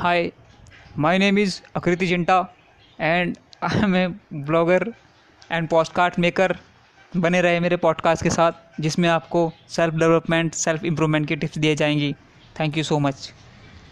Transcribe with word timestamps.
Hi, 0.00 0.32
my 0.96 1.18
name 1.18 1.36
is 1.36 1.60
Akriti 1.76 2.06
Jinta 2.08 2.36
and 2.98 3.36
I 3.62 3.80
am 3.84 3.96
a 3.96 4.06
blogger 4.32 4.94
and 5.50 5.68
podcast 5.68 6.18
maker 6.18 6.56
बने 7.16 7.40
रहे 7.40 7.60
मेरे 7.60 7.76
podcast 7.76 8.22
के 8.22 8.30
साथ 8.30 8.80
जिसमें 8.80 9.08
आपको 9.08 9.52
सेल्फ 9.68 9.94
डेवलपमेंट 9.94 10.54
सेल्फ 10.54 10.84
इम्प्रूवमेंट 10.84 11.28
की 11.28 11.36
टिप्स 11.36 11.58
दिए 11.58 11.74
जाएँगी. 11.74 12.12
Thank 12.60 12.76
you 12.76 12.84
so 12.84 12.98
much 12.98 13.32